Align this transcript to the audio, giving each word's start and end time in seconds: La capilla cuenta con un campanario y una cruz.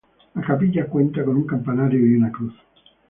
La 0.33 0.41
capilla 0.41 0.87
cuenta 0.87 1.23
con 1.23 1.35
un 1.35 1.45
campanario 1.45 1.99
y 2.03 2.15
una 2.15 2.31
cruz. 2.31 2.55